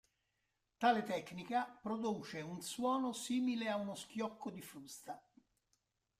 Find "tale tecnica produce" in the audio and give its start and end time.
0.79-2.41